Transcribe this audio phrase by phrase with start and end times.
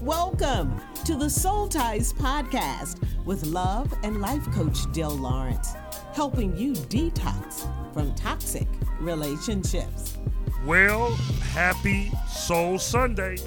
[0.00, 5.74] Welcome to the Soul Ties Podcast with love and life coach Dale Lawrence,
[6.12, 8.68] helping you detox from toxic
[9.00, 10.16] relationships.
[10.64, 11.10] Well,
[11.52, 13.38] happy Soul Sunday.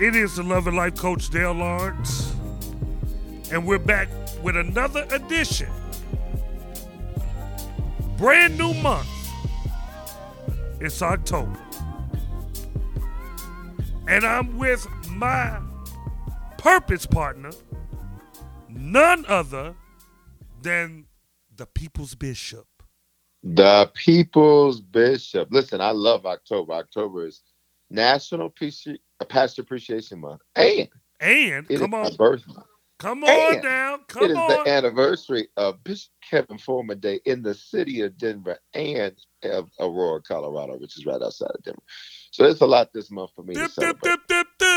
[0.00, 2.34] It is the Love and Life Coach Dale Lawrence,
[3.52, 4.08] and we're back
[4.42, 5.70] with another edition.
[8.16, 9.06] Brand new month.
[10.80, 11.56] It's October.
[14.10, 15.60] And I'm with my
[16.58, 17.50] purpose partner,
[18.68, 19.76] none other
[20.62, 21.06] than
[21.54, 22.66] the People's Bishop.
[23.44, 25.46] The People's Bishop.
[25.52, 26.72] Listen, I love October.
[26.72, 27.42] October is
[27.88, 28.84] National Peace
[29.28, 30.40] Pastor Appreciation Month.
[30.56, 30.88] And
[31.20, 32.66] and it come on, my birth month.
[32.98, 34.64] come on And now, It come is on.
[34.64, 40.20] the anniversary of Bishop Kevin Foreman Day in the city of Denver and of Aurora,
[40.22, 41.82] Colorado, which is right outside of Denver.
[42.30, 44.68] So there's a lot this month for me to Dip, dip, dip, dip, dip.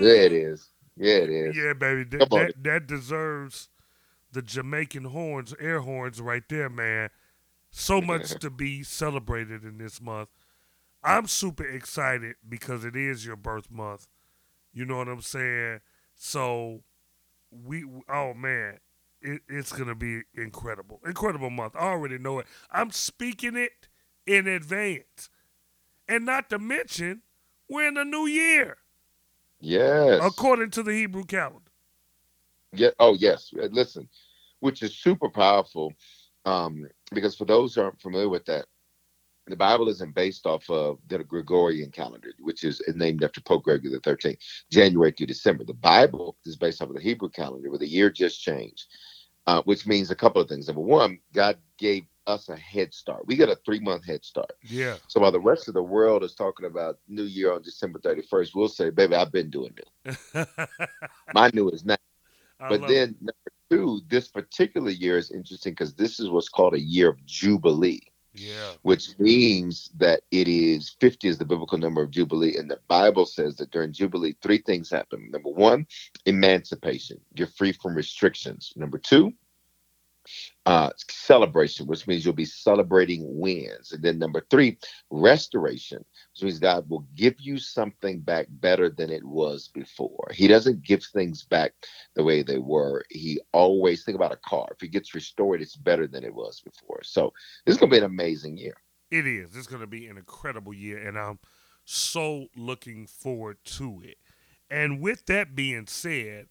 [0.00, 0.68] Yeah, it is.
[0.96, 1.56] Yeah, it is.
[1.56, 3.68] Yeah, baby, that, that, that deserves
[4.32, 7.10] the Jamaican horns, air horns, right there, man.
[7.70, 10.28] So much to be celebrated in this month.
[11.04, 14.06] I'm super excited because it is your birth month.
[14.72, 15.80] You know what I'm saying?
[16.14, 16.82] So
[17.50, 18.78] we, oh man,
[19.20, 21.74] it, it's gonna be incredible, incredible month.
[21.76, 22.46] I already know it.
[22.70, 23.88] I'm speaking it
[24.26, 25.28] in advance,
[26.12, 27.22] and not to mention
[27.68, 28.76] we're in a new year
[29.60, 30.20] Yes.
[30.22, 31.70] according to the Hebrew calendar.
[32.74, 32.90] Yeah.
[32.98, 33.50] Oh, yes.
[33.58, 34.08] Uh, Listen,
[34.60, 35.92] which is super powerful,
[36.44, 38.66] um, because for those who aren't familiar with that,
[39.46, 43.90] the Bible isn't based off of the Gregorian calendar, which is named after Pope Gregory
[43.90, 44.38] the Thirteenth,
[44.70, 45.64] January through December.
[45.64, 48.86] The Bible is based off of the Hebrew calendar, where the year just changed,
[49.46, 50.66] uh, which means a couple of things.
[50.68, 53.26] Number one, God gave us a head start.
[53.26, 54.52] We got a three month head start.
[54.62, 54.96] Yeah.
[55.08, 58.22] So while the rest of the world is talking about New Year on December thirty
[58.22, 60.48] first, we'll say, "Baby, I've been doing it.
[61.34, 61.96] My new is now."
[62.60, 63.20] I But then it.
[63.20, 67.24] number two, this particular year is interesting because this is what's called a year of
[67.26, 68.02] jubilee,
[68.34, 72.78] yeah, which means that it is 50 is the biblical number of jubilee, and the
[72.88, 75.30] Bible says that during jubilee, three things happen.
[75.30, 75.86] Number one,
[76.26, 77.20] emancipation.
[77.34, 78.72] You're free from restrictions.
[78.76, 79.32] Number two,
[80.66, 83.92] uh, celebration, which means you'll be celebrating wins.
[83.92, 84.78] And then number three,
[85.10, 85.98] restoration,
[86.32, 90.28] which means God will give you something back better than it was before.
[90.32, 91.72] He doesn't give things back
[92.14, 93.04] the way they were.
[93.10, 94.68] He always think about a car.
[94.72, 97.00] If it gets restored, it's better than it was before.
[97.02, 97.32] So
[97.66, 98.74] this is gonna be an amazing year.
[99.10, 99.54] it is.
[99.56, 101.38] It's going to be an incredible year, and I'm
[101.84, 104.16] so looking forward to it.
[104.70, 106.46] And with that being said,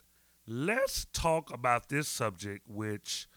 [0.45, 3.27] let's talk about this subject, which,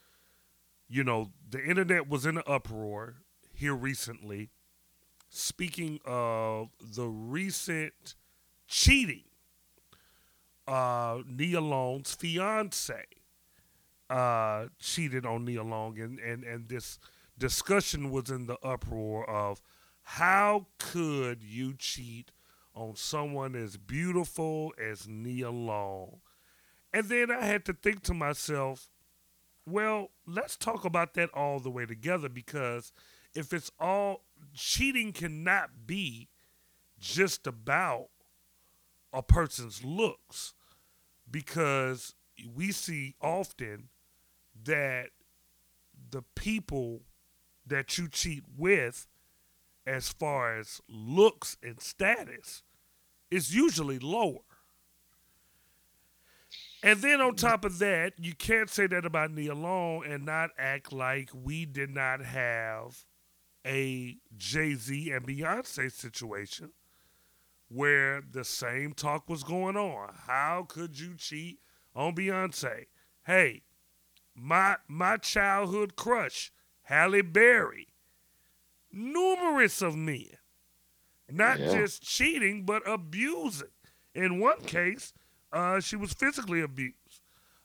[0.94, 3.16] you know, the internet was in an uproar
[3.52, 4.50] here recently.
[5.28, 8.14] Speaking of the recent
[8.68, 9.24] cheating,
[10.68, 13.06] uh, Nia Long's fiance
[14.08, 17.00] uh, cheated on Nia Long, and, and, and this
[17.36, 19.60] discussion was in the uproar of
[20.02, 22.30] how could you cheat
[22.72, 26.20] on someone as beautiful as Nia Long?
[26.92, 28.86] And then I had to think to myself,
[29.66, 32.92] well, let's talk about that all the way together because
[33.34, 36.28] if it's all cheating cannot be
[36.98, 38.08] just about
[39.12, 40.54] a person's looks
[41.30, 42.14] because
[42.54, 43.88] we see often
[44.64, 45.10] that
[46.10, 47.02] the people
[47.66, 49.06] that you cheat with
[49.86, 52.62] as far as looks and status
[53.30, 54.40] is usually lower.
[56.84, 60.50] And then on top of that, you can't say that about Nia Long and not
[60.58, 63.06] act like we did not have
[63.66, 66.72] a Jay Z and Beyonce situation
[67.68, 70.12] where the same talk was going on.
[70.26, 71.58] How could you cheat
[71.96, 72.84] on Beyonce?
[73.24, 73.62] Hey,
[74.34, 76.52] my my childhood crush,
[76.82, 77.88] Halle Berry,
[78.92, 80.36] numerous of men,
[81.30, 81.70] not Yeah.
[81.72, 83.68] just cheating but abusing.
[84.14, 85.14] In one case,
[85.54, 87.22] uh, she was physically abused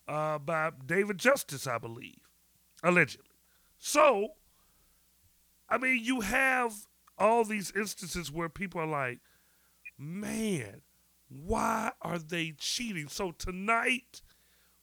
[0.08, 2.20] uh, by David Justice, I believe,
[2.82, 3.26] allegedly.
[3.78, 4.34] So,
[5.68, 6.72] I mean, you have
[7.18, 9.18] all these instances where people are like,
[9.98, 10.82] man,
[11.28, 13.08] why are they cheating?
[13.08, 14.22] So, tonight,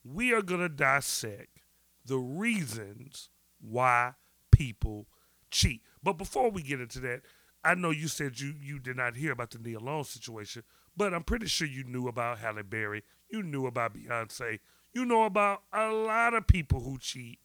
[0.04, 1.60] we are going to dissect
[2.06, 4.14] the reasons why
[4.52, 5.08] people
[5.50, 5.82] cheat.
[6.04, 7.22] But before we get into that,
[7.64, 10.64] I know you said you, you did not hear about the Nia Long situation,
[10.96, 13.04] but I'm pretty sure you knew about Halle Berry.
[13.30, 14.60] You knew about Beyonce.
[14.94, 17.40] You know about a lot of people who cheat.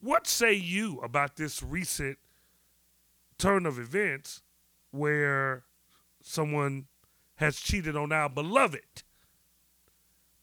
[0.00, 2.18] What say you about this recent
[3.38, 4.42] turn of events
[4.90, 5.64] where
[6.22, 6.86] someone
[7.36, 9.02] has cheated on our beloved,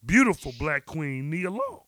[0.06, 1.82] beautiful black queen Nia Long.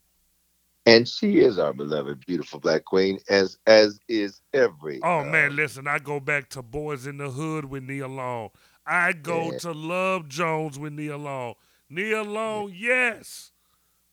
[0.85, 4.99] And she is our beloved, beautiful black queen, as as is every.
[5.03, 8.49] Oh uh, man, listen, I go back to Boyz n the Hood with Nia Long.
[8.85, 9.59] I go Yeah.
[9.59, 11.53] to Love Jones with Nia Long.
[11.89, 13.51] Nia Long, yes.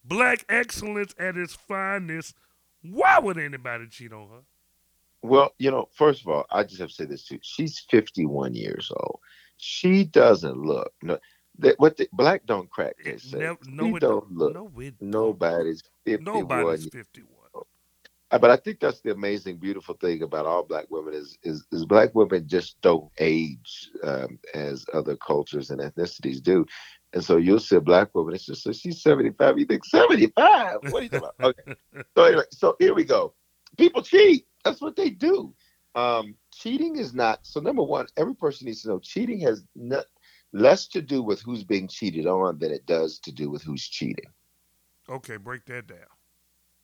[0.04, 2.34] Black excellence at its finest.
[2.82, 4.42] Why would anybody cheat on her?
[5.22, 7.38] Well, you know, first of all, I just have to say this too.
[7.42, 9.20] She's 51 years old.
[9.56, 11.18] She doesn't look no.
[11.58, 12.96] That what the black don't crack.
[13.04, 13.38] They It say.
[13.38, 14.54] nev- no, it don't look.
[14.54, 14.94] No, it.
[15.00, 16.24] Nobody's 51.
[16.24, 17.28] Nobody's 51.
[18.30, 21.66] Uh, But I think that's the amazing, beautiful thing about all black women is is,
[21.72, 26.66] is black women just don't age um, as other cultures and ethnicities do.
[27.14, 29.58] And so you'll see a black woman, it's just so she's 75.
[29.58, 30.76] You think 75?
[30.88, 31.50] What are you talking about?
[31.50, 31.62] Okay.
[32.16, 33.34] So anyway, so here we go.
[33.78, 34.46] People cheat.
[34.64, 35.54] That's what they do.
[35.94, 40.06] Um, cheating is not so number one, every person needs to know cheating has not,
[40.52, 43.86] less to do with who's being cheated on than it does to do with who's
[43.86, 44.32] cheating.
[45.08, 46.06] Okay, break that down.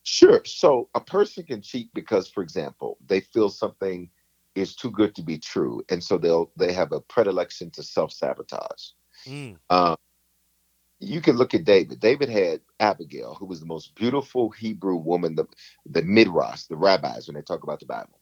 [0.02, 0.43] Sure.
[0.44, 4.11] So a person can cheat because, for example, they feel something
[4.55, 8.12] is too good to be true, and so they'll they have a predilection to self
[8.12, 8.90] sabotage.
[9.26, 9.56] Mm.
[9.70, 9.96] Um,
[11.00, 12.00] you can look at David.
[12.00, 15.46] David had Abigail, who was the most beautiful Hebrew woman, the
[15.87, 18.20] the midrash, the rabbis, when they talk about the Bible.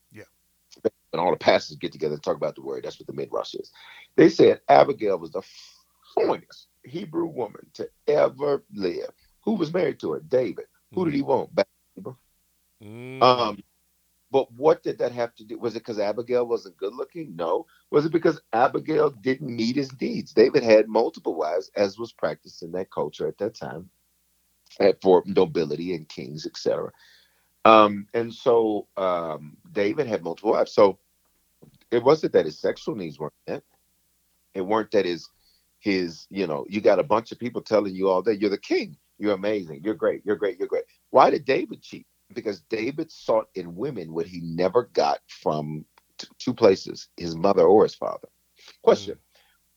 [1.12, 3.54] When all the pastors get together and talk about the word, that's what the midrash
[3.54, 3.70] is.
[4.16, 5.42] They said Abigail was the
[6.14, 9.10] finest Hebrew woman to ever live.
[9.44, 10.20] Who was married to her?
[10.20, 10.66] David.
[10.94, 11.54] Who did he want?
[11.54, 12.16] Bathsheba.
[12.82, 13.22] Mm.
[13.22, 13.62] Um,
[14.30, 15.58] but what did that have to do?
[15.58, 17.36] Was it because Abigail wasn't good looking?
[17.36, 17.66] No.
[17.90, 20.32] Was it because Abigail didn't meet his needs?
[20.32, 23.90] David had multiple wives, as was practiced in that culture at that time,
[24.80, 26.90] uh, for nobility and kings, etc.
[27.64, 30.72] Um, and so um, David had multiple wives.
[30.72, 30.98] So
[31.92, 33.62] it wasn't that his sexual needs weren't met.
[34.54, 35.28] It weren't that his
[35.78, 38.58] his you know you got a bunch of people telling you all day you're the
[38.58, 40.84] king, you're amazing, you're great, you're great, you're great.
[41.10, 42.06] Why did David cheat?
[42.32, 45.84] Because David sought in women what he never got from
[46.18, 48.28] t- two places, his mother or his father.
[48.82, 49.14] Question.
[49.14, 49.18] Mm.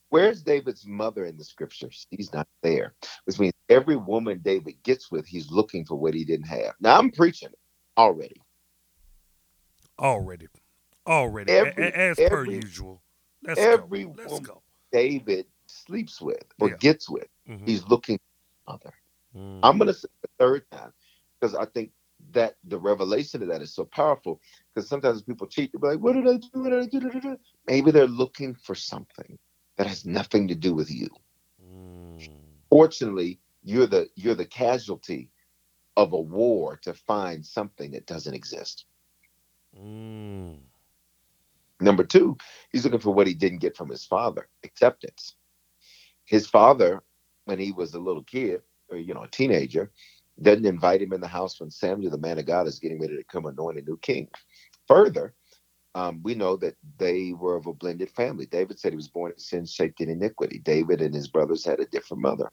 [0.10, 2.08] Where's David's mother in the scriptures?
[2.14, 2.94] She's not there.
[3.26, 6.76] Which means every woman David gets with, he's looking for what he didn't have.
[6.80, 7.50] Now I'm preaching
[7.98, 8.42] already.
[10.00, 10.48] Already.
[11.08, 11.52] Already.
[11.52, 13.02] Every- as per usual.
[13.44, 14.26] Let's every go.
[14.28, 14.52] Woman-.
[14.92, 16.78] David sleeps with or Yeah.
[16.78, 17.68] gets with, Mhm.
[17.68, 18.20] he's looking
[18.68, 18.94] other.
[19.34, 19.48] mother.
[19.58, 19.60] Mm.
[19.64, 20.94] I'm going to say the third time
[21.40, 21.92] because I think
[22.32, 24.42] that the revelation of that is so powerful.
[24.74, 26.48] Because sometimes people cheat, they'll be like, "What did I do?
[26.54, 27.36] What did I do?" Da, da, da."
[27.68, 29.38] Maybe they're looking for something
[29.76, 31.10] that has nothing to do with you.
[31.64, 32.28] Mm.
[32.70, 35.30] Fortunately, you're the you're the casualty
[35.98, 38.86] of a war to find something that doesn't exist.
[39.78, 40.60] Mm.
[41.86, 42.38] Number two,
[42.72, 45.36] he's looking for what he didn't get from his father acceptance.
[46.26, 47.04] His father,
[47.46, 49.92] when he was a little kid, or you know, a teenager,
[50.42, 53.18] doesn't invite him in the house when Samuel, the man of God, is getting ready
[53.18, 54.30] to come anoint a new king.
[54.88, 55.34] Further,
[55.96, 58.46] um, we know that they were of a blended family.
[58.46, 60.60] David said he was born in sin, shaped in iniquity.
[60.60, 62.52] David and his brothers had a different mother.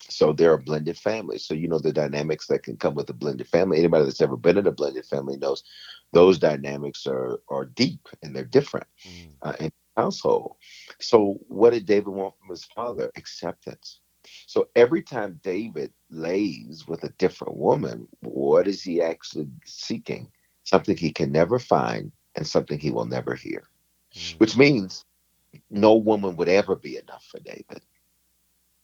[0.00, 1.38] So they're a blended family.
[1.38, 3.78] So you know the dynamics that can come with a blended family.
[3.78, 5.64] Anybody that's ever been in a blended family knows
[6.12, 9.30] those dynamics are are deep and they're different Mm.
[9.42, 9.66] uh, in
[9.96, 10.56] the household.
[11.00, 13.10] So what did David want from his father?
[13.16, 14.00] Acceptance.
[14.46, 20.28] So every time David lays with a different woman, what is he actually seeking?
[20.64, 23.64] Something he can never find and something he will never hear.
[24.16, 24.38] Mm.
[24.38, 25.04] Which means
[25.70, 27.82] no woman would ever be enough for David.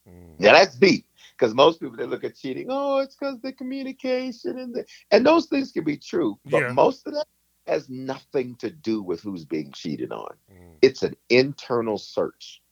[0.09, 0.39] Mm.
[0.39, 1.07] Now that's deep
[1.37, 5.27] because most people they look at cheating, oh, it's because the communication and the and
[5.27, 6.71] those things can be true, but Yeah.
[6.71, 7.27] most of that
[7.67, 10.35] has nothing to do with who's being cheated on.
[10.51, 10.79] Mm.
[10.83, 12.63] It's an internal search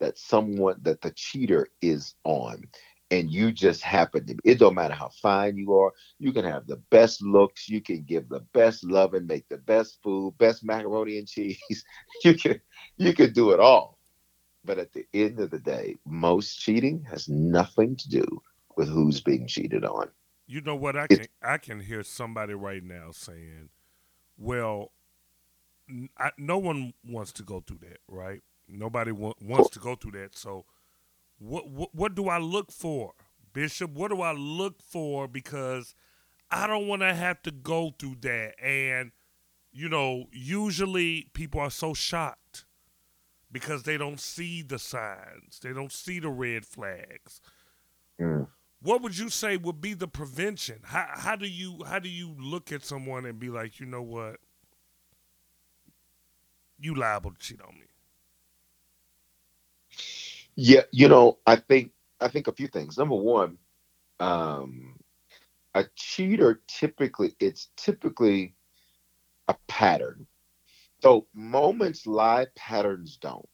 [0.00, 2.64] that someone that the cheater is on.
[3.10, 4.40] And you just happen to be.
[4.44, 8.02] it don't matter how fine you are, you can have the best looks, you can
[8.04, 11.58] give the best love and make the best food, best macaroni and cheese.
[12.24, 12.60] You can
[12.98, 13.98] you can do it all.
[14.64, 18.24] But at the end of the day, most cheating has nothing to do
[18.76, 20.08] with who's being cheated on.
[20.46, 20.96] You know what?
[20.96, 23.70] I can I can hear somebody right now saying,
[24.36, 24.92] "Well,
[26.18, 28.40] I no one wants to go through that, right?
[28.68, 30.36] Nobody wa- wants to go through that.
[30.36, 30.64] So,
[31.38, 33.12] what, what what do I look for,
[33.52, 33.92] Bishop?
[33.92, 35.28] What do I look for?
[35.28, 35.94] Because
[36.50, 38.54] I don't want to have to go through that.
[38.62, 39.12] And
[39.72, 42.64] you know, usually people are so shocked
[43.52, 47.40] because they don't see the signs, they don't see the red flags
[48.20, 48.46] Mm.
[48.80, 50.80] what would you say would be the prevention?
[50.84, 54.02] How how do you how do you look at someone and be like, you know
[54.02, 54.38] what,
[56.78, 57.86] you liable to cheat on me?
[60.56, 62.98] Yeah, you know, I think I think a few things.
[62.98, 63.58] Number one,
[64.20, 64.98] um,
[65.74, 68.54] a cheater typically it's typically
[69.48, 70.26] a pattern.
[71.02, 73.48] So moments lie, patterns don't.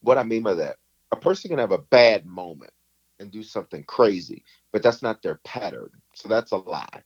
[0.00, 0.76] What I mean by that,
[1.10, 2.72] a person can have a bad moment
[3.18, 5.90] and do something crazy, but that's not their pattern.
[6.14, 7.02] So that's a lie.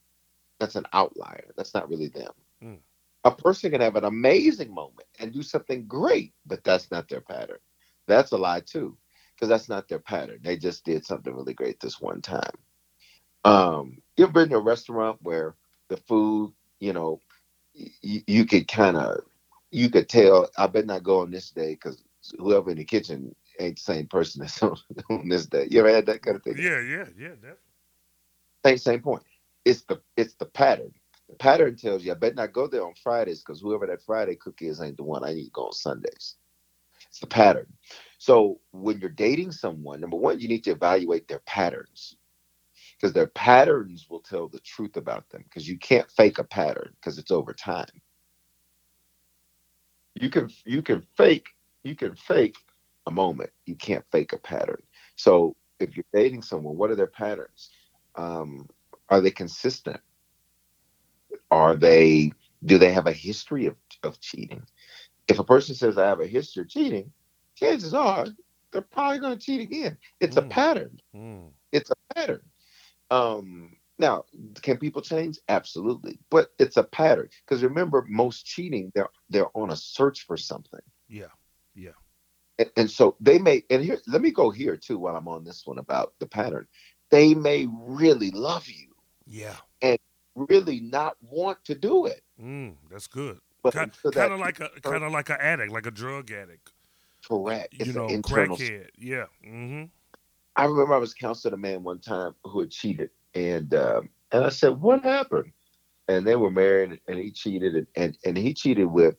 [0.59, 1.53] That's an outlier.
[1.57, 2.33] That's not really them.
[2.63, 2.79] Mm.
[3.25, 7.23] A person can have an amazing moment and do something great, but that's not their
[7.23, 7.59] pattern.
[8.09, 8.99] That's a lie too,
[9.35, 10.41] because that's not their pattern.
[10.43, 12.59] They just did something really great this one time.
[13.45, 15.55] Um, you ever been to a restaurant where
[15.89, 17.21] the food, you know,
[17.75, 19.21] y- you could kind of,
[19.71, 22.03] you could tell, I better not go on this day because
[22.39, 24.77] whoever in the kitchen ain't the same person that's on,
[25.11, 25.69] on, this day.
[25.71, 26.57] You ever had that kind of thing?
[26.59, 27.57] Yeah, yeah, yeah, definitely.
[28.65, 29.23] Same, same point.
[29.65, 30.93] It's the it's the pattern.
[31.29, 34.37] The pattern tells you I better not go there on Fridays because whoever that Friday
[34.37, 36.37] cook is ain't the one I need to go on Sundays.
[37.09, 37.67] It's the pattern.
[38.19, 42.17] So when you're dating someone, number one, you need to evaluate their patterns
[43.01, 46.93] because their patterns will tell the truth about them because you can't fake a pattern
[46.97, 47.89] because it's over time.
[50.15, 51.49] You can you can fake
[51.83, 52.57] you can fake
[53.07, 53.51] a moment.
[53.65, 54.83] You can't fake a pattern.
[55.17, 57.71] So if you're dating someone, what are their patterns?
[58.17, 58.69] Um,
[59.09, 60.01] are they consistent?
[61.51, 62.33] Are they
[62.67, 64.63] do they have a history of, of cheating?
[65.27, 67.13] If a person says I have a history of cheating,
[67.55, 68.27] chances are
[68.73, 69.97] they're probably going to cheat again.
[70.21, 70.45] It's mm.
[70.45, 71.01] a pattern.
[71.17, 71.49] Mm.
[71.73, 72.43] It's a pattern.
[73.11, 74.25] Um, now,
[74.63, 75.39] can people change?
[75.49, 77.29] Absolutely, but it's a pattern.
[77.45, 80.81] Because remember, most cheating they're they're on a search for something.
[81.09, 81.27] Yeah,
[81.75, 81.91] yeah.
[82.59, 83.65] And, and so they may.
[83.71, 86.67] And here, let me go here too while I'm on this one about the pattern.
[87.11, 88.89] They may really love you.
[89.27, 89.57] Yeah.
[89.83, 89.99] And
[90.35, 92.23] really not want to do it.
[92.41, 93.39] Mm, that's good.
[93.63, 96.73] But kind, kind of like a kind of like an addict, like a drug addict.
[97.29, 97.75] Correct.
[97.75, 98.89] You it's know, crackhead.
[98.97, 99.27] Yeah.
[99.47, 99.85] Mm-hmm.
[100.61, 104.45] I remember I was counseling a man one time who had cheated, and um, and
[104.45, 105.53] I said, "What happened?"
[106.07, 109.17] And they were married, and he cheated, and, and and he cheated with.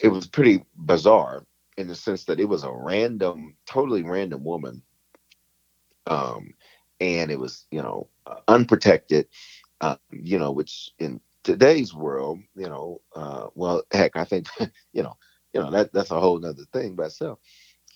[0.00, 1.44] It was pretty bizarre
[1.76, 4.80] in the sense that it was a random, totally random woman,
[6.06, 6.54] um,
[7.00, 8.06] and it was you know
[8.46, 9.26] unprotected,
[9.80, 14.46] uh, you know, which in today's world, you know, uh, well, heck, I think
[14.92, 15.16] you know,
[15.52, 17.40] you know that that's a whole other thing by itself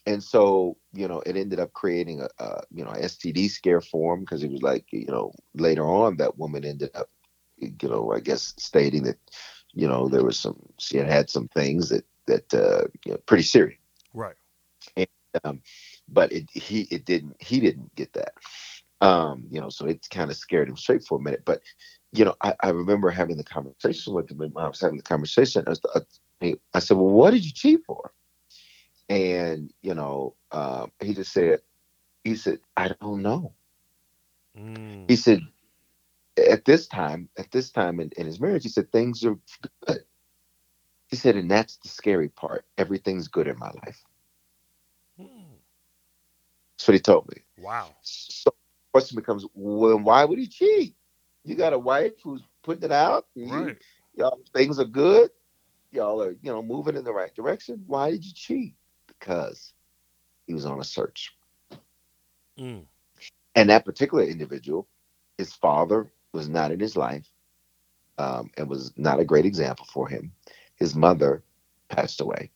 [0.07, 4.15] and so you know it ended up creating a, a you know std scare for
[4.15, 7.11] him because it was like you know later on that woman ended up
[7.59, 9.19] you know i guess stating that
[9.73, 13.19] you know there was some she had had some things that that uh you know,
[13.27, 13.79] pretty serious.
[14.13, 14.37] Right.
[14.97, 15.07] And,
[15.45, 15.63] um,
[16.09, 18.35] but it he it didn't he didn't get that.
[19.01, 21.43] Um you know so it kind of scared him straight for a minute.
[21.45, 21.61] But
[22.13, 25.65] you know I, I remember having the conversation with him i was having the conversation
[25.67, 25.81] I, was,
[26.73, 28.13] I said well what did you cheat for
[29.09, 31.61] and you know uh, he just said
[32.23, 33.53] he said i don't know.
[34.59, 35.09] Mm.
[35.09, 35.41] he said
[36.51, 39.37] at this time at this time in, in his marriage he said things are
[39.87, 40.05] good.
[41.09, 42.65] He said and that's the scary part.
[42.79, 44.03] Everything's good in my life.
[45.21, 45.29] Mm.
[46.77, 47.43] that's what he told me.
[47.59, 47.89] Wow.
[48.03, 50.95] So the question becomes well why would he cheat?
[51.45, 53.77] You got a wife who's putting it out right.
[54.17, 55.31] Y'all things are good.
[55.91, 57.83] Y'all are you know moving in the right direction.
[57.87, 58.75] Why did you cheat
[59.25, 59.73] because
[60.47, 61.35] he was on a search.
[62.59, 62.85] Mm.
[63.55, 64.87] And that particular individual,
[65.39, 67.27] his father was not in his life
[68.19, 70.33] um, and was not a great example for him.
[70.77, 71.43] His mother
[71.89, 72.51] passed away.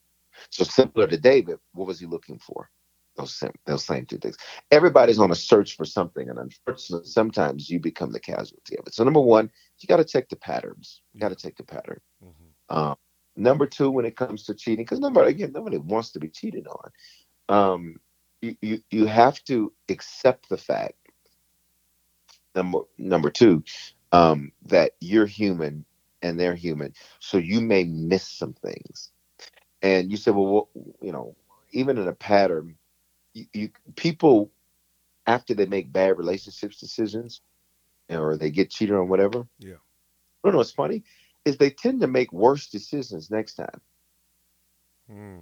[0.51, 2.71] So similar to David, what was he looking for?
[3.17, 4.37] Those same, those same two things.
[4.71, 8.95] Everybody's on a search for something, and unfortunately, sometimes you become the casualty of it.
[8.95, 11.01] So number one, you got to check the patterns.
[11.13, 12.01] You got to check the pattern.
[12.25, 12.77] Mm-hmm.
[12.77, 12.97] Um,
[13.39, 16.67] Number two, when it comes to cheating, because nobody again nobody wants to be cheated
[16.67, 16.91] on.
[17.49, 17.97] Um,
[18.43, 20.97] you, you you have to accept the fact.
[22.57, 23.63] Number number two,
[24.11, 25.85] um, that you're human
[26.21, 29.13] and they're human, so you may miss some things.
[29.83, 30.67] And you said, well, what,
[31.01, 31.37] you know,
[31.71, 32.75] even in a pattern,
[33.35, 34.51] you, you people
[35.29, 37.41] after they make bad relationships decisions,
[38.11, 39.47] or they get cheated on, whatever.
[39.61, 39.75] Yeah.
[39.75, 40.61] I don't know.
[40.61, 41.05] It's funny
[41.49, 43.81] is they tend to make worse decisions next time.
[45.11, 45.39] Hmm.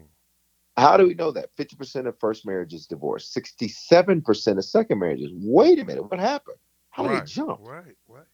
[0.77, 1.55] How do we know that?
[1.57, 5.31] 50% of first marriages divorce, 67% of second marriages.
[5.35, 6.59] Wait a minute, what happened?
[6.91, 7.61] How right, did they jump?
[7.61, 8.27] Right, right.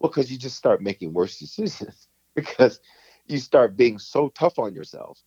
[0.00, 2.80] Well, because you just start making worse decisions because
[3.26, 5.22] you start being so tough on yourself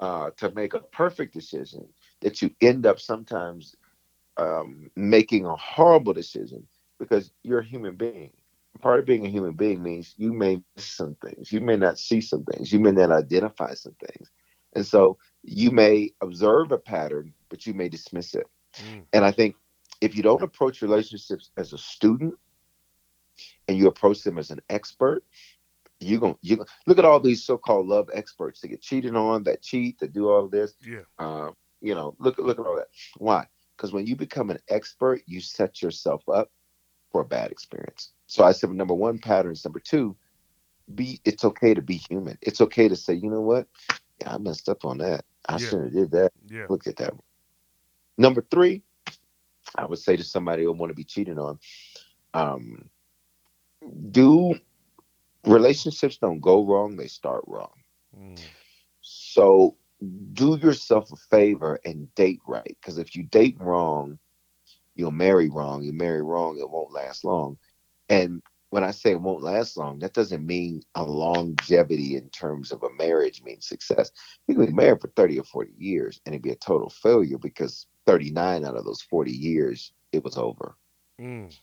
[0.00, 1.86] uh, to make a perfect decision
[2.20, 3.76] that you end up sometimes
[4.36, 6.66] um, making a horrible decision
[6.98, 8.32] because you're a human being
[8.80, 11.52] part of being a human being means you may miss some things.
[11.52, 12.72] You may not see some things.
[12.72, 14.30] You may not identify some things.
[14.74, 18.46] And so you may observe a pattern, but you may dismiss it.
[18.76, 19.04] Mm.
[19.12, 19.56] And I think
[20.00, 22.34] if you don't approach relationships as a student
[23.68, 25.24] and you approach them as an expert,
[26.00, 29.62] you're going you look at all these so-called love experts that get cheated on, that
[29.62, 30.74] cheat, that do all this.
[30.84, 31.02] Yeah.
[31.18, 31.50] Uh,
[31.80, 32.88] you know, look look at all that.
[33.18, 33.46] Why?
[33.76, 36.50] Because when you become an expert, you set yourself up
[37.10, 38.10] for a bad experience.
[38.26, 39.64] So I said number one, patterns.
[39.64, 40.16] Number two,
[40.94, 42.38] be it's okay to be human.
[42.40, 43.66] It's okay to say, you know what?
[44.20, 45.24] Yeah, I messed up on that.
[45.48, 45.58] I yeah.
[45.58, 46.32] shouldn't have did that.
[46.46, 46.66] Yeah.
[46.68, 47.14] Look at that.
[48.16, 48.82] Number three,
[49.76, 51.58] I would say to somebody who want to be cheated on,
[52.32, 52.88] um,
[54.10, 54.54] do
[55.44, 57.72] relationships don't go wrong, they start wrong.
[58.18, 58.40] Mm.
[59.00, 59.76] So
[60.32, 62.76] do yourself a favor and date right.
[62.80, 64.18] Because if you date wrong,
[64.94, 65.82] you'll marry wrong.
[65.82, 67.58] You marry wrong, it won't last long.
[68.08, 72.72] And when I say it won't last long, that doesn't mean a longevity in terms
[72.72, 74.10] of a marriage means success.
[74.48, 77.38] You can be married for 30 or 40 years and it'd be a total failure
[77.38, 80.76] because 39 out of those 40 years, it was over.
[81.20, 81.56] Mm.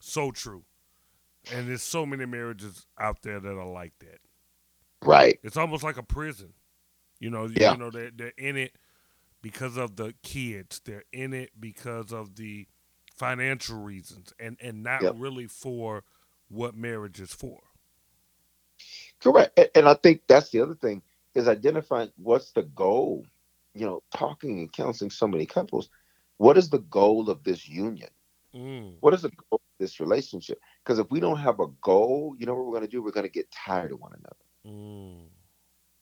[0.00, 0.64] So true.
[1.52, 4.18] And there's so many marriages out there that are like that.
[5.04, 5.38] Right.
[5.42, 6.54] It's almost like a prison.
[7.20, 7.72] You know, yeah.
[7.72, 8.76] you know, they're, they're in it
[9.42, 10.80] because of the kids.
[10.84, 12.66] They're in it because of the
[13.22, 15.14] financial reasons and, and not yep.
[15.16, 16.02] really for
[16.48, 17.60] what marriage is for.
[19.22, 19.60] Correct.
[19.76, 21.02] And I think that's the other thing
[21.36, 23.24] is identifying what's the goal.
[23.74, 25.88] You know, talking and counseling so many couples,
[26.38, 28.10] what is the goal of this union?
[28.54, 28.96] Mm.
[28.98, 30.58] What is the goal of this relationship?
[30.84, 33.02] Because if we don't have a goal, you know what we're going to do?
[33.02, 34.76] We're going to get tired of one another.
[34.76, 35.28] Mm.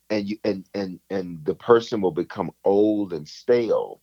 [0.09, 4.01] And you and and and the person will become old and stale.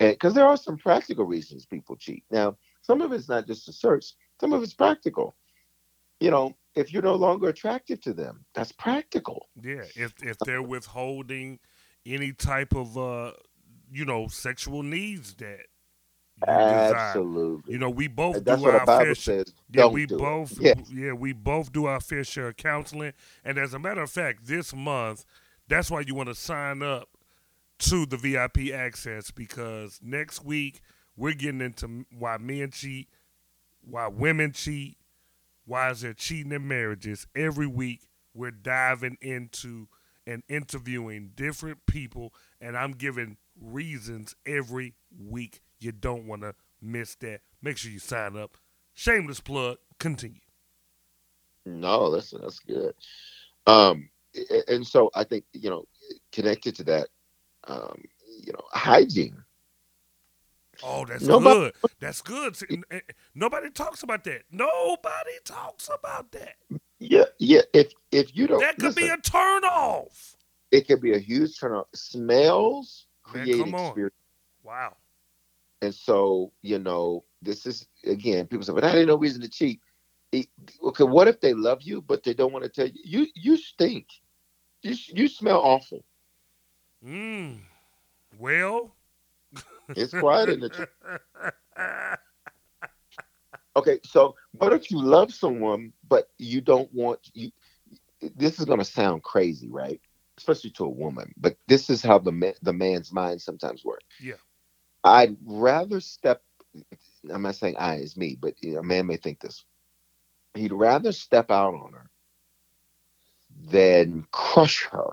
[0.00, 2.24] Because there are some practical reasons people cheat.
[2.30, 5.36] Now, some of it's not just a search, some of it's practical.
[6.20, 9.48] You know, if you're no longer attractive to them, that's practical.
[9.62, 11.60] Yeah, if if they're withholding
[12.06, 13.32] any type of uh
[13.92, 15.66] you know sexual needs that
[16.48, 17.72] Absolutely.
[17.72, 19.52] You know, we both do what our fair says.
[19.70, 20.58] Yeah, we both.
[20.60, 20.78] Yes.
[20.90, 23.12] yeah, we both do our fair share of counseling.
[23.44, 25.24] And as a matter of fact, this month,
[25.68, 27.08] that's why you want to sign up
[27.80, 30.80] to the VIP access because next week
[31.16, 33.08] we're getting into why men cheat,
[33.82, 34.96] why women cheat,
[35.64, 37.26] why is there cheating in marriages.
[37.34, 38.02] Every week
[38.34, 39.88] we're diving into
[40.26, 47.14] and interviewing different people and I'm giving reasons every week you don't want to miss
[47.16, 47.40] that.
[47.62, 48.56] Make sure you sign up.
[48.94, 49.78] Shameless plug.
[49.98, 50.40] Continue.
[51.64, 52.94] No, listen, that's good.
[53.66, 54.08] Um,
[54.68, 55.84] and so I think you know,
[56.32, 57.08] connected to that,
[57.68, 58.02] um,
[58.44, 59.42] you know, hygiene.
[60.82, 61.72] Oh, that's nobody, good.
[62.00, 62.56] That's good.
[63.34, 64.42] Nobody talks about that.
[64.50, 66.54] Nobody talks about that.
[66.98, 67.62] Yeah, yeah.
[67.74, 70.36] If if you don't, that could listen, be a turn off.
[70.70, 71.86] It could be a huge turn off.
[71.94, 74.14] Smells create experience.
[74.62, 74.96] Wow.
[75.82, 79.48] And so, you know, this is again, people say, but I didn't know reason to
[79.48, 79.80] cheat.
[80.34, 83.00] okay, what if they love you, but they don't want to tell you?
[83.04, 84.06] You you stink.
[84.82, 86.04] You you smell awful.
[87.06, 87.60] Mm.
[88.38, 88.94] Well,
[89.90, 90.68] it's quiet in the.
[90.68, 90.88] Church.
[93.76, 97.50] Okay, so what if you love someone, but you don't want you?
[98.36, 100.00] This is going to sound crazy, right?
[100.36, 104.04] Especially to a woman, but this is how the man, the man's mind sometimes works.
[104.20, 104.34] Yeah
[105.04, 106.42] I'd rather step.
[107.32, 109.64] I'm not saying I is me, but a man may think this.
[110.54, 112.10] He'd rather step out on her
[113.70, 115.10] than crush her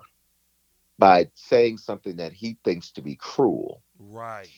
[1.00, 3.84] by saying something that he thinks to be cruel.
[4.00, 4.50] Right.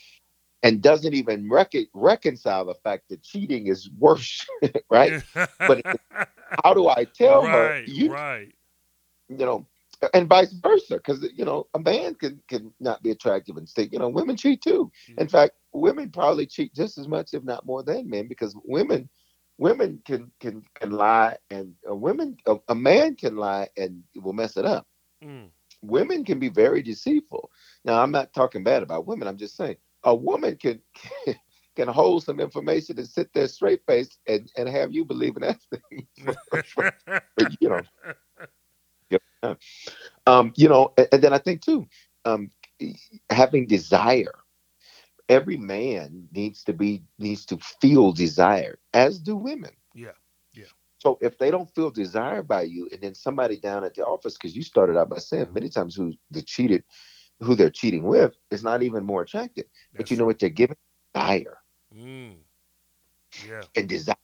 [0.63, 4.45] And doesn't even rec- reconcile the fact that cheating is worse,
[4.89, 5.23] right?
[5.59, 5.83] but
[6.63, 7.83] how do I tell right, her?
[7.85, 8.53] You, right.
[9.29, 9.65] You know,
[10.13, 13.89] and vice versa because you know a man can can not be attractive and stay
[13.91, 17.65] you know women cheat too in fact women probably cheat just as much if not
[17.65, 19.09] more than men because women
[19.57, 24.33] women can can can lie and a women a, a man can lie and will
[24.33, 24.87] mess it up
[25.23, 25.49] mm.
[25.81, 27.49] Women can be very deceitful
[27.85, 31.35] now i'm not talking bad about women i'm just saying a woman can, can
[31.75, 35.43] can hold some information and sit there straight faced and, and have you believe in
[35.43, 36.07] that thing.
[37.61, 37.81] you know,
[39.09, 39.53] yeah.
[40.27, 41.87] Um, you know, and, and, then I think too,
[42.25, 42.51] um,
[43.29, 44.33] having desire.
[45.29, 49.69] Every man needs to be needs to feel desire, as do women.
[49.93, 50.17] Yeah.
[50.99, 54.33] So if they don't feel desired by you, and then somebody down at the office,
[54.33, 56.83] because you started out by saying many times who the cheated,
[57.39, 59.65] who they're cheating with, is not even more attractive.
[59.93, 60.75] That's but you know what they're giving?
[61.13, 61.57] Desire.
[61.97, 62.35] Mm.
[63.47, 63.63] Yeah.
[63.75, 64.15] And desire,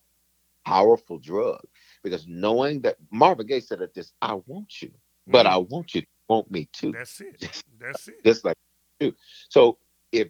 [0.65, 1.61] powerful drug.
[2.03, 4.91] Because knowing that Marvin Gaye said at this, I want you
[5.27, 6.03] but I want you.
[6.27, 6.91] want me to.
[6.91, 7.63] That's it.
[7.79, 8.23] That's it.
[8.23, 8.57] Just like
[8.99, 9.13] you.
[9.49, 9.77] So
[10.11, 10.29] if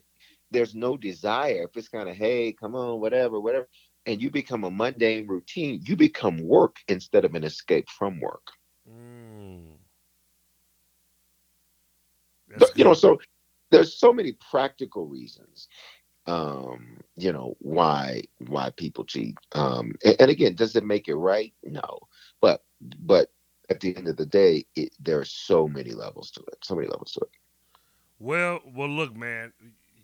[0.52, 3.68] there's no desire, if it's kind of, hey, come on, whatever, whatever,
[4.06, 8.48] and you become a mundane routine, you become work instead of an escape from work.
[8.90, 9.78] Mm.
[12.58, 13.20] But, you know, so
[13.72, 15.68] there's so many practical reasons,
[16.28, 19.36] um, you know, why why people cheat.
[19.52, 21.54] Um, and, and again, does it make it right?
[21.64, 22.00] No,
[22.42, 22.64] but
[23.00, 23.32] but
[23.70, 26.60] at the end of the day, it, there are so many levels to it.
[26.64, 27.32] So many levels to it.
[28.20, 29.54] Well, well, look, man,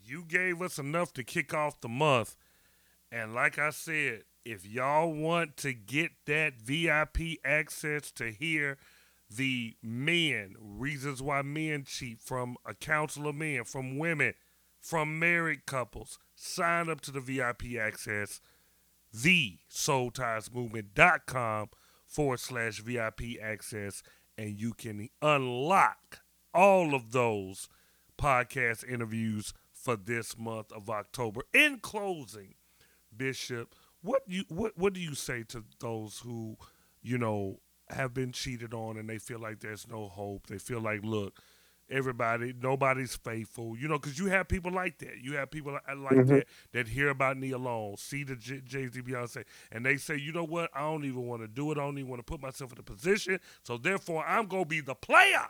[0.03, 2.35] you gave us enough to kick off the month,
[3.11, 8.77] and like I said, if y'all want to get that VIP access to hear
[9.29, 14.33] the men reasons why men cheat from a council of men, from women,
[14.79, 18.41] from married couples, sign up to the VIP access.
[19.13, 21.69] The soultiesmovement.com
[22.05, 24.01] forward slash VIP access,
[24.37, 26.21] and you can unlock
[26.53, 27.69] all of those
[28.17, 31.41] podcast interviews for this month of October.
[31.53, 32.55] In closing,
[33.15, 36.57] Bishop, what you what what do you say to those who,
[37.01, 40.47] you know, have been cheated on and they feel like there's no hope?
[40.47, 41.39] They feel like, look,
[41.89, 45.17] everybody, nobody's faithful, you know, because you have people like that.
[45.21, 46.27] You have people li- like Mhm.
[46.27, 50.15] that that hear about Nia Long, see the J- Jay Z, Beyonce, and they say,
[50.15, 50.69] you know what?
[50.73, 51.77] I don't even want to do it.
[51.77, 53.39] I don't even want to put myself in a position.
[53.63, 55.47] So therefore, I'm gonna be the player.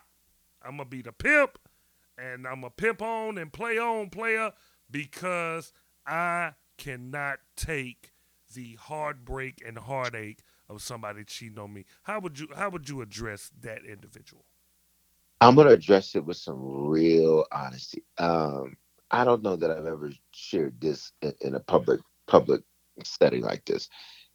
[0.63, 1.58] I'm gonna be the pimp,
[2.17, 4.52] and I'm a pimp on and play on player
[4.89, 5.74] because
[6.06, 8.12] I cannot take
[8.56, 11.86] the heartbreak and heartache of somebody cheating on me.
[12.04, 14.46] How would you How would you address that individual?
[15.39, 18.04] I'm gonna address it with some real honesty.
[18.17, 18.76] Um,
[19.12, 22.62] I don't know that I've ever shared this in, in a public public
[23.04, 23.88] setting like this.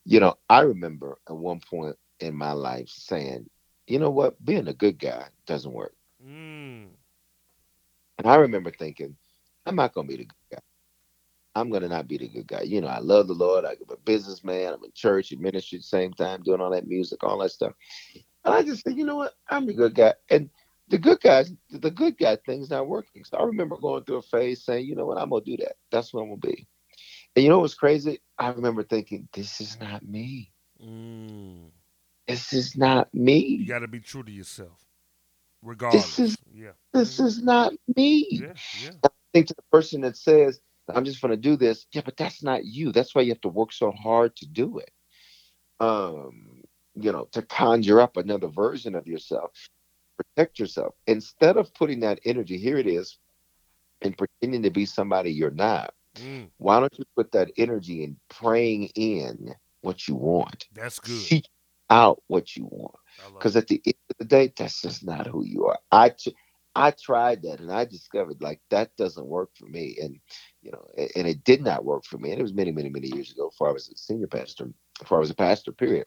[0.04, 3.50] You know, I remember at one point in my life saying,
[3.88, 5.94] you know what, being a good guy doesn't work.
[6.24, 6.88] Mm,
[8.18, 9.16] And I remember thinking,
[9.66, 10.58] I'm not gonna be the good guy.
[11.56, 12.62] I'm gonna not be the good guy.
[12.62, 13.64] You know, I love the Lord.
[13.64, 14.74] I'm a businessman.
[14.74, 17.50] I'm in church, in ministry at the same time, doing all that music, all that
[17.50, 17.72] stuff.
[18.44, 19.32] And I just said, you know what?
[19.48, 20.12] I'm the good guy.
[20.30, 20.50] And
[20.88, 23.24] the good guys, the good guy thing's not working.
[23.24, 25.76] So I remember going through a phase saying, you know what, I'm gonna do that.
[25.90, 26.66] That's what I'm gonna be.
[27.34, 28.20] And you know what's crazy?
[28.38, 30.52] I remember thinking, this is not me.
[30.84, 31.70] mm.
[32.28, 33.38] This is not me.
[33.38, 34.84] You got to be true to yourself,
[35.62, 36.16] regardless.
[36.16, 36.72] This is- yeah.
[36.92, 37.24] This Mhm.
[37.26, 38.26] is not me.
[38.30, 38.52] Yeah.
[38.82, 38.90] Yeah.
[39.04, 40.60] I think to the person that says,
[40.94, 42.92] I'm just going to do this, yeah, but that's not you.
[42.92, 44.90] That's why you have to work so hard to do it.
[45.80, 46.62] Um,
[46.94, 49.50] you know, to conjure up another version of yourself,
[50.16, 50.94] protect yourself.
[51.06, 53.18] Instead of putting that energy, here it is,
[54.02, 58.16] and pretending to be somebody you're not, Mm, why don't you put that energy in
[58.30, 60.66] praying in what you want?
[60.74, 61.10] that's good.
[61.10, 61.44] Seek
[61.90, 62.94] out what you want.
[63.34, 65.78] Because at the end of the day, that's just not who you are.
[65.92, 66.14] I
[66.74, 70.18] I tried that and I discovered like that doesn't work for me, and
[70.66, 70.84] you know,
[71.16, 72.32] and it did not work for me.
[72.32, 75.18] And it was many, many, many years ago, before I was a senior pastor, before
[75.18, 76.06] I was a pastor, period.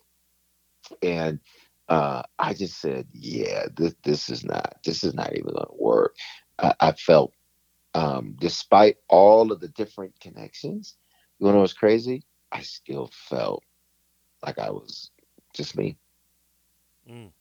[1.02, 1.40] And
[1.88, 5.76] uh, I just said, yeah, this this is not this is not even going to
[5.84, 6.16] work.
[6.60, 7.34] I, I felt,
[7.96, 10.98] um, despite all of the different connections,
[11.40, 12.26] you know it was crazy?
[12.52, 13.64] I still felt
[14.44, 15.12] like I was
[15.56, 15.98] just me
[17.10, 17.32] Mm,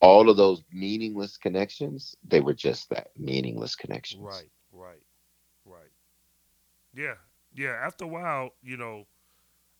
[0.00, 4.44] all of those meaningless connections, they were just that meaningless connections.
[4.44, 4.50] right.
[6.94, 7.14] Yeah.
[7.54, 7.70] Yeah.
[7.84, 9.06] After a while, you know,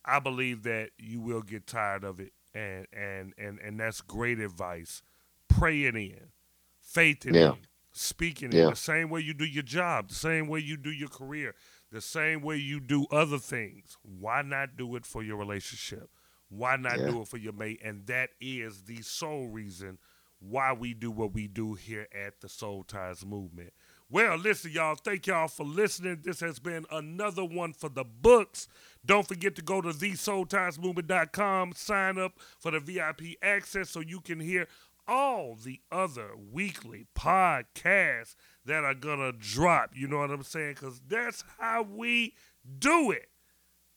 [0.05, 4.39] I believe that you will get tired of it, and and and and that's great
[4.39, 5.03] advice.
[5.49, 6.33] Pray it in,
[6.81, 7.53] faith it Yeah.
[7.53, 8.65] in, speaking Yeah.
[8.65, 11.55] in the same way you do your job, the same way you do your career,
[11.91, 13.97] the same way you do other things.
[14.03, 16.11] Why not do it for your relationship?
[16.49, 17.07] Why not Yeah.
[17.09, 17.81] do it for your mate?
[17.83, 19.99] And that is the sole reason
[20.39, 23.73] why we do what we do here at the Soul Ties Movement.
[24.11, 24.97] Well, listen, y'all.
[24.97, 26.21] Thank y'all for listening.
[26.25, 28.67] This has been another one for the books.
[29.07, 34.41] Don't forget to go to thesoultiesmovement.com, sign up for the VIP access so you can
[34.41, 34.67] hear
[35.07, 39.91] all the other weekly podcasts that are going to drop.
[39.95, 40.75] You know what I'm saying?
[40.75, 42.35] Because that's how we
[42.79, 43.29] do it.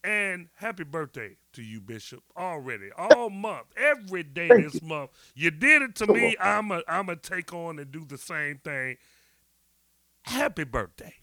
[0.03, 2.23] And happy birthday to you, Bishop.
[2.37, 5.11] Already, all month, every day Thank this month.
[5.33, 6.35] You did it to Come me.
[6.39, 8.97] I'm a, I'm a take on and do the same thing.
[10.23, 11.13] Happy birthday.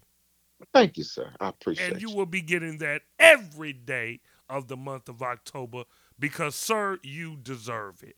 [0.72, 1.30] Thank you, sir.
[1.40, 1.92] I appreciate it.
[1.92, 2.16] And you you.
[2.16, 5.84] will be getting that every day of the month of October
[6.18, 8.16] because, sir, you deserve it.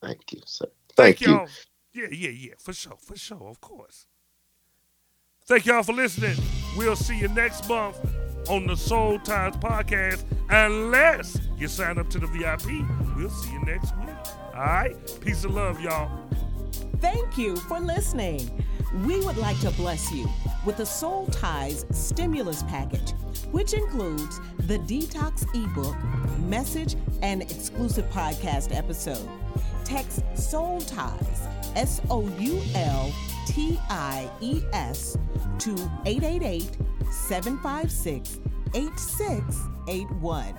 [0.00, 0.66] Thank you, sir.
[0.96, 1.28] Thank, you.
[1.28, 1.48] y'all.
[1.92, 4.06] Yeah, yeah, yeah, for sure, for sure, of course.
[5.46, 6.36] Thank y'all for listening.
[6.76, 7.98] We'll see you next month
[8.48, 10.24] on the Soul Ties podcast.
[10.50, 14.08] Unless you sign up to the VIP, we'll see you next week.
[14.54, 14.94] All right?
[15.20, 16.10] Peace and love, y'all.
[17.00, 18.64] Thank you for listening.
[18.92, 20.28] We would like to bless you
[20.64, 23.12] with the Soul Ties Stimulus Package,
[23.50, 25.96] which includes the Detox ebook,
[26.38, 29.28] message, and exclusive podcast episode.
[29.84, 31.46] Text Soul Ties,
[31.76, 33.12] S O U L
[33.46, 35.18] T I E S,
[35.58, 35.72] to
[36.06, 36.76] 888
[37.10, 38.40] 756
[38.74, 40.54] 8681